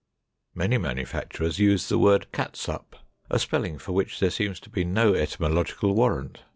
[0.55, 2.95] Many manufacturers use the word catsup,
[3.29, 6.41] a spelling for which there seems to be no etymological warrant.